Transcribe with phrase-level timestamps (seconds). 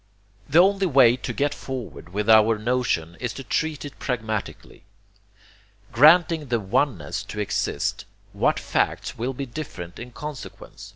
[0.49, 4.83] The only way to get forward with our notion is to treat it pragmatically.
[5.91, 10.89] Granting the oneness to exist, what facts will be different in consequence?